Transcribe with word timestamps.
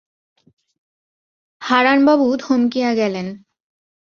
হারানবাবু 1.61 2.27
থমকিয়া 2.39 2.91
গেলেন। 2.93 3.27